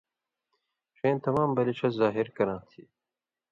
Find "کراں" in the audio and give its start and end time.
2.37-2.61